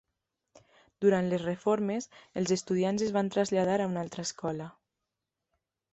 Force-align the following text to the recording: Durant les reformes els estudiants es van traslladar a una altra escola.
Durant 1.05 1.27
les 1.33 1.43
reformes 1.49 2.09
els 2.41 2.55
estudiants 2.57 3.07
es 3.09 3.13
van 3.19 3.29
traslladar 3.37 3.79
a 3.85 3.89
una 3.93 4.03
altra 4.07 4.29
escola. 4.31 4.73